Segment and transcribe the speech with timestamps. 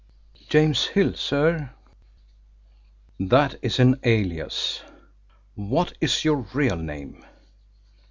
[0.49, 1.69] "James Hill, sir."
[3.19, 4.81] "That is an alias.
[5.53, 7.23] What is your real name?"